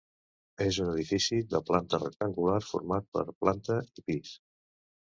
És 0.63 0.79
un 0.85 0.89
edifici 0.93 1.37
de 1.53 1.61
planta 1.69 2.01
rectangular, 2.05 2.57
format 2.73 3.09
per 3.19 3.27
planta 3.39 3.81
i 4.01 4.09
pis. 4.11 4.37